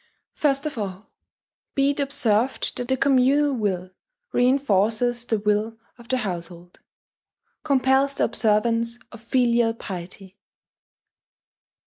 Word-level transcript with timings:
First 0.33 0.65
of 0.65 0.79
all, 0.79 1.11
be 1.75 1.91
it 1.91 1.99
observed 1.99 2.75
that 2.77 2.87
the 2.87 2.97
communal 2.97 3.53
will 3.53 3.91
reinforces 4.31 5.25
the 5.25 5.37
will 5.37 5.77
of 5.99 6.07
the 6.09 6.17
household, 6.17 6.79
compels 7.63 8.15
the 8.15 8.23
observance 8.23 8.97
of 9.11 9.21
filial 9.21 9.75
piety. 9.75 10.39